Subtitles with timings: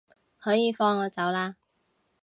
[0.39, 1.53] 可以放我走喇